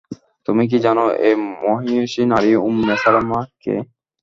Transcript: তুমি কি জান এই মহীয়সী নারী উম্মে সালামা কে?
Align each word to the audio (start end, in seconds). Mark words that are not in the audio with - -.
তুমি 0.47 0.63
কি 0.69 0.77
জান 0.85 0.97
এই 1.27 1.35
মহীয়সী 1.61 2.21
নারী 2.31 2.51
উম্মে 2.61 2.95
সালামা 3.03 3.39
কে? 3.63 3.75